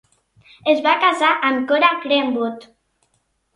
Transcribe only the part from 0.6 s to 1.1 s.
Es va